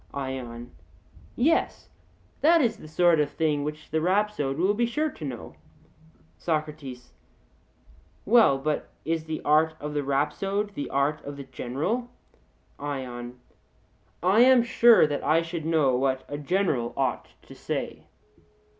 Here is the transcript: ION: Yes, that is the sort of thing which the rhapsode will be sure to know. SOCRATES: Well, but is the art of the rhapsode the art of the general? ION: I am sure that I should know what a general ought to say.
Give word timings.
ION: 0.15 0.71
Yes, 1.35 1.89
that 2.41 2.59
is 2.59 2.77
the 2.77 2.87
sort 2.87 3.19
of 3.19 3.29
thing 3.29 3.63
which 3.63 3.91
the 3.91 4.01
rhapsode 4.01 4.57
will 4.57 4.73
be 4.73 4.87
sure 4.87 5.11
to 5.11 5.23
know. 5.23 5.55
SOCRATES: 6.39 7.13
Well, 8.25 8.57
but 8.57 8.89
is 9.05 9.25
the 9.25 9.43
art 9.43 9.75
of 9.79 9.93
the 9.93 10.01
rhapsode 10.01 10.73
the 10.73 10.89
art 10.89 11.23
of 11.23 11.37
the 11.37 11.43
general? 11.43 12.09
ION: 12.79 13.39
I 14.23 14.39
am 14.39 14.63
sure 14.63 15.05
that 15.05 15.23
I 15.23 15.43
should 15.43 15.65
know 15.67 15.95
what 15.95 16.23
a 16.27 16.39
general 16.39 16.95
ought 16.97 17.27
to 17.43 17.53
say. 17.53 18.07